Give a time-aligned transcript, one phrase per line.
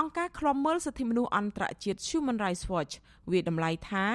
[0.00, 2.94] អង្គការឃ្លាំមើលសិទ្ធិមនុស្សអន្តរជាតិ Human Rights Watch
[3.30, 4.06] វាតម្លៃថា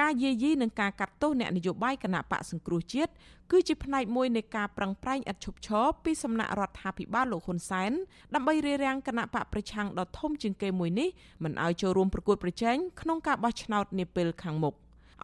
[0.00, 3.12] ការយាយីនិងការកាត់ទោសអ្នកនយោបាយគណៈបកសង្គ្រោះជាតិ
[3.50, 7.92] គឺជាផ្នែកមួយនៃការប្រឹងប្រែងឥតឈប់ឈរពីសំណាក់រដ្ឋាភិបាលលោកហ៊ុនសែន
[8.34, 11.08] ដើម្បីរារាំងគណៈបកប្រឆាំងដ៏ធំជាងគេមួយនេះ
[11.44, 14.74] មិនឲ្យចូលរួមប្រកួតប្រជែងក្នុងការបោះឆ្នោតនាពេលខាងមុខ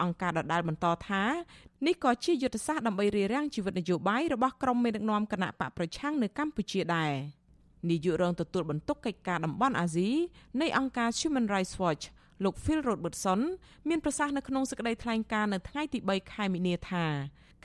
[0.03, 1.23] អង្គការដដែលបន្តថា
[1.87, 7.13] នេះក៏ជាយុទ្ធសាស្ត្រដើម្បីរារាំងជីវិតនយោបាយរបស់ក្រុមមេដឹកនាំគណៈបកប្រឆាំងនៅកម្ពុជាដែរ
[7.89, 10.11] នាយករងទទួលបន្ទុកកិច្ចការតំបន់អាស៊ី
[10.61, 12.05] នៃអង្គការ Human Rights Watch
[12.45, 13.41] លោក Phil Robertson
[13.89, 17.06] មានប្រសាសន៍នៅក្នុងសេចក្តីថ្លែងការណ៍នៅថ្ងៃទី3ខែមីនាថា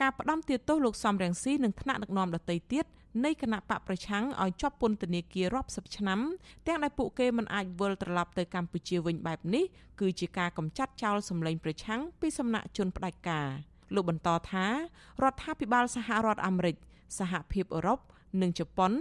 [0.00, 2.86] ការផ្ដំទាទោសលោកសំរងស៊ីនិងថ្នាក់ដឹកនាំដទៃទៀត
[3.24, 6.20] នៃគណៈបកប្រឆាំងឲ្យជាប់ពន្ធនាគាររាប់សិបឆ្នាំ
[6.66, 9.64] ទាំងដែលពួកគេមិនអាចវិលត្រឡប់ទៅកម្ពុជាវិញបែបនេះ
[10.00, 13.48] គឺជាការកម្ចាត់ចោលសម្លេងប្រឆាំងពីសំណាក់ជនផ្ដាច់ការ
[13.94, 14.66] លោកបន្តថា
[15.22, 16.76] រដ្ឋាភិបាលសហរដ្ឋអាមេរិក
[17.18, 17.98] សហភាពអឺរ៉ុប
[18.42, 18.92] និងជប៉ុន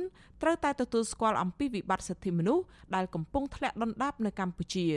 [0.42, 2.64] ត្រូវតែទទួលស្គាល់អំពីវិបត្តិសិទ្ធិមនុស្ស
[2.96, 4.88] ដែលកំពុងធ្លាក់ដុនដាបនៅកម្ពុជា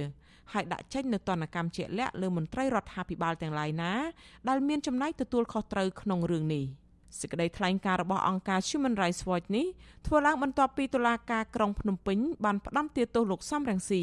[0.52, 3.92] ហើយដាក់ចេញនូវទណ្ឌកម្មជាក់លាក់លើមន្ត្រីរដ្ឋាភិបាលទាំងឡាយណា
[4.48, 6.64] ដែលមានចំណាយទទួលខុសត្រូវក្នុងរឿងនេះ។
[7.20, 9.66] សេចក្តីថ្លែងការណ៍របស់អង្គការ Human Rights Watch នេះ
[10.06, 14.02] ធ្វើឡើងបន្ទាប់ពីតុលាការក្រុងភ្នំពេញបានផ្តន្ទាទោសលោកសំរងស៊ី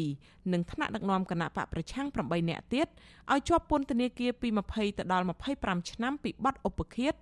[0.52, 2.86] និងថ្នាក់ដឹកនាំគណៈបកប្រឆាំង8នាក់ទៀត
[3.32, 5.24] ឲ្យជាប់ពន្ធនាគារពី20ទៅដល់
[5.56, 7.14] 25ឆ្នាំពីបទឧបឃាត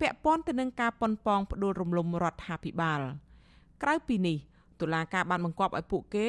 [0.00, 3.00] ពាក់ព័ន្ធទៅនឹងការប៉ុនប៉ងផ្ដួលរំលំរដ្ឋាភិបាល
[3.82, 4.36] ក្រៅពីនេះ
[4.80, 6.28] តុលាការបានបង្គាប់ឲ្យពួកគេ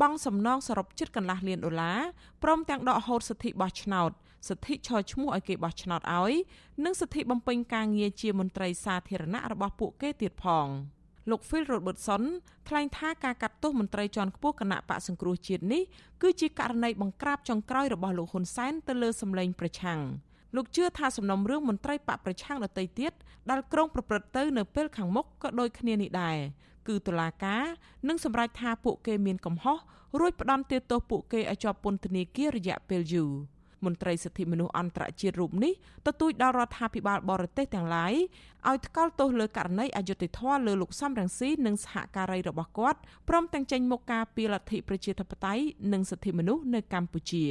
[0.00, 2.00] បង់សំណងសរុបជិតកន្លះលានដុល្លារ
[2.42, 4.10] ព្រមទាំងដកហូតសិទ្ធិបោះឆ្នោត
[4.48, 6.34] សិទ្ធិឈរឈ្មោះឲ្យគេបោះឆ្នោតឲ្យ
[6.84, 10.68] និងសិទ្ធិបំពេញការងារជាមន្ត្រីសាធារណៈរបស់ពួកគេទៀតផង
[11.30, 12.22] លោក Phil Robertson
[12.68, 15.82] ថ្លែងថាការកាត់ទោសមន្ត្រីជាន់ខ្ពស់គណៈបកសង្គ្រោះជាតិនេះ
[16.22, 20.00] គឺជាករណីបង្ក្រាបចុងក្រោយរបស់លោកហ៊ុនសែនទៅលើសម្លេងប្រឆាំង
[20.56, 23.12] លោកជឿថាសំណុំរឿងមន្ត្រីបកប្រឆាំងដទៃទៀត
[23.50, 26.38] ដែលក្រុងប្រព្រឹត្តទៅនៅពេលខាងមុខក៏ដូចគ្នានេះដែរ
[26.88, 27.64] គឺតុលាការ
[28.08, 29.78] នឹងសម្រេចថាពួកគេមានកំហុស
[30.20, 33.32] រួចផ្ដន្ទាទោសពួកគេឲ្យជាប់ពន្ធនាគាររយៈពេលយូរ
[33.84, 35.72] មន្ត្រីសិទ្ធិមនុស្សអន្តរជាតិរូបនេះ
[36.06, 38.14] ទទូចដល់រដ្ឋាភិបាលបរទេសទាំងឡាយ
[38.68, 42.98] ឲ្យថ្កោលទោសលើករណីអយុត្តិធម៌លើលោកសំរងស៊ីនិងសហការីរបស់គាត់
[43.28, 45.62] ព្រមទាំងចេញមុខការពីលទ្ធិប្រជាធិបតេយ្យ
[45.92, 47.46] និងសិទ្ធិមនុស្សនៅកម្ពុជា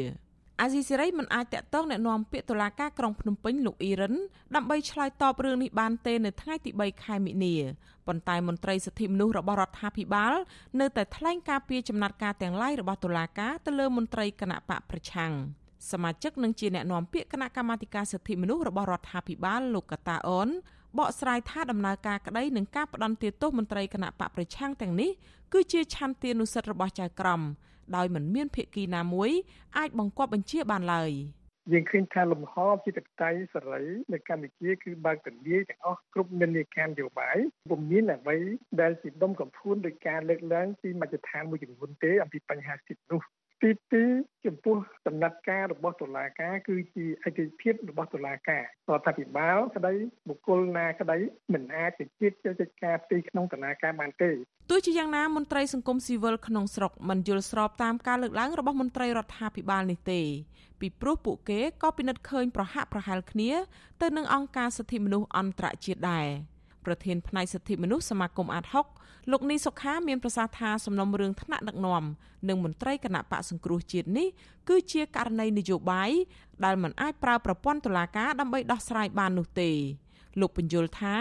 [0.62, 4.16] អាស៊ីសេរីមិនអាចតាក់ទងណែនាំពាក្យតុលាការក្រុងភ្នំពេញលោកអ៊ីរ៉ាន
[4.56, 7.64] ដើម្បីឆ្លើយតបរឿងនេះបានទេនៅថ្ងៃទី3ខែមិនិល
[8.08, 10.34] ប៉ុន្តែមន្ត្រីសិទ្ធិមនុស្សរបស់រដ្ឋាភិបាល
[10.80, 15.32] នៅតែថ្លែងការពីចំណាត់ការទាំងឡាយរបស់តុលាការទៅលើមន្ត្រីគណៈបកប្រឆាំង។
[15.92, 20.50] សមាជិកនិងជាអ្នកណែនាំពាក្យគណៈកម្មាធិការសិទ្ធិមនុស្សរបស់រដ្ឋាភិបាលលោកកតាអូន
[20.98, 25.12] បកស្រាយថាដំណើរការក្តីនឹងការផ្ដន្ទាទោសមន្ត្រីគណៈបកប្រឆាំងទាំងនេះ
[25.54, 27.42] គឺជាឆន្ទានុសិទ្ធិរបស់ចៅក្រម
[27.96, 29.32] ដោយមិនមានភាគីណាមួយ
[29.78, 31.12] អាចបង្គាប់បញ្ជាបានឡើយ
[31.72, 32.56] យើងឃើញថាលំហ
[32.86, 37.38] ជាតកៃសេរីនៅកម្ពុជាគឺបើកទលាយទាំងអស់គ្រប់និន្នាការនយោបាយ
[37.70, 38.38] ពុំមានអ្វី
[38.82, 43.22] ដែលជាដុំកំភួនដោយការលើកឡើងពីមជ្ឈដ្ឋានមួយចំនួនទេអំពីបញ្ហាសិទ្ធិនោះ
[43.62, 43.72] ទី
[44.08, 44.78] 2ចំពោះ
[45.12, 49.94] ដំណាត់ការរបស់តុលាការគឺជាឯកភាពរបស់តុលាការរដ្ឋាភិបាលក្តី
[50.28, 51.18] បុគ្គលណាក្តី
[51.54, 54.32] មិនអាចទៅជាតិកិច្ចការទីក្នុងតុលាការបានទេ
[54.70, 60.22] ទោះជាយ៉ាងណាមន្ត្រីសង្គមស៊ីវិលក្នុងស្រុកមិនយល់ស្របតាមការលើកឡើងរបស់មន្ត្រីរដ្ឋាភិបាលនេះទេ
[60.80, 63.52] ពីព្រោះពួកគេក៏ពិនិត្យឃើញប្រហាក់ប្រហែលគ្នា
[64.02, 66.28] ទៅនឹងអង្គការសិទ្ធិមនុស្សអន្តរជាតិដែរ
[66.86, 68.66] ប្រធានផ្នែកសិទ្ធិមនុស្សសមាគមអាត
[69.00, 72.04] 60លោកនីសុខាមានប្រសាសន៍ថាសំណុំរឿងថ្នាក់ដឹកនាំ
[72.48, 74.28] និងមន្ត្រីគណៈបកសង្គ្រោះជាតិនេះ
[74.70, 76.12] គឺជាករណីនយោបាយ
[76.66, 79.72] ដែលមិនអាចប្រើប្រព័ន្ធតុលាការដើម្បីដោះស្រាយបាននោះទេ
[80.40, 81.16] លោកបញ្យល់ថា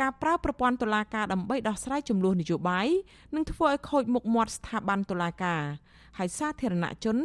[0.00, 2.88] ការប្រើប្រព័ន្ធតុលាការដើម្បីដោះស្រាយចំនួននយោបាយ
[3.34, 5.62] នឹងធ្វើឲ្យខូចមុខមាត់ស្ថាប័នតុលាការ
[6.18, 7.16] ហើយសាធារណជន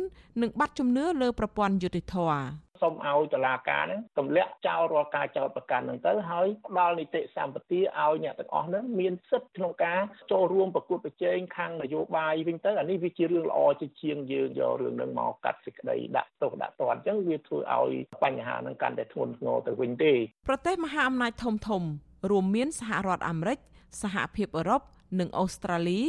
[0.41, 2.43] នឹងបាត់ជំនឿលើប្រព័ន្ធយុតិធធម៌
[2.83, 9.99] សូមឲ្យតុលាការហ្នឹងទម្លាក់ចោលរាល់ការចោទប្រកាន់ហ្នឹងទៅហើយផ្ដល់នីតិសម្បទាឲ្យអ្នកទាំងអស់ហ្នឹងមានសិទ្ធិក្នុងការ
[10.31, 20.13] ចូលរួមប្រកួតប្រជែងខាងនយោបាយវិញទៅអានេះវាជារឿងល្អជាជាងយើងយករឿងហ្នឹងមកកាត់សេចក្តីដាក់ទោសដាក់ទណ្ឌអញ្ចឹងវាធ្វើឲ្យបញ្ហាហ្នឹងកាន់តែធ្ងន់ធ្ងរទៅវិញទេ
[20.47, 21.83] ប្រទេសមហាអំណាចធំធំ
[22.31, 23.59] រួមមានសហរដ្ឋអាមេរិក
[24.01, 24.81] សហភាពអឺរ៉ុប
[25.19, 26.01] និងអូស្ត្រាលី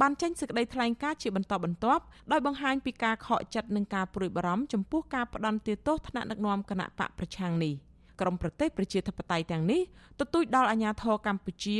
[0.00, 2.02] បានចេញសេចក្តីថ្លែងការណ៍ជាបន្តបន្ទាប់
[2.32, 7.74] ដោយបង្ហាញពីការខកចិត្តនិងការព្រួយបារម្ភចំពោះការផ្ដន់ទោសថ្នាក់ដឹកនាំគណៈបកប្រឆាំងនេះ
[8.20, 9.82] ក្រមប្រទេសប្រជាធិបតេយ្យទាំងនេះ
[10.20, 11.78] ទទូចដល់អាជ្ញាធរកម្ពុជា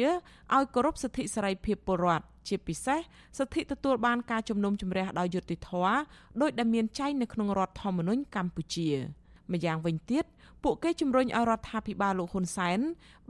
[0.54, 3.00] ឲ្យគោរពសិទ្ធិសេរីភាពពលរដ្ឋជាពិសេស
[3.38, 5.96] សិទ្ធិទទួលបានការជំនុំជម្រះដោយយុត្តិធម៌
[6.40, 8.88] ដោយដែលមានចែងនៅក្នុងរដ្ឋធម្មនុញ្ញកម្ពុជា
[9.52, 10.24] ម្យ៉ាងវិញទៀត
[10.62, 12.78] ពួកគេជំរុញឲ្យរដ្ឋាភិបាលលោកហ៊ុនសែន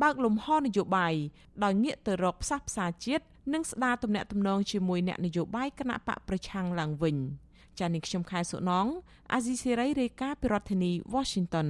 [0.03, 1.15] បើកលំហនយោបាយ
[1.65, 7.17] ដោយងាកទៅរកផ្សះផ្សាជាតិនិងស្ដារទំនាក់ទំនងជាមួយអ្នកនយោបាយគណៈបកប្រឆាំងឡើងវិញ
[7.79, 8.87] ចា៎នេះខ្ញុំខែសុណង
[9.33, 11.69] អាស៊ីសេរីរាយការណ៍ពីរដ្ឋធានី Washington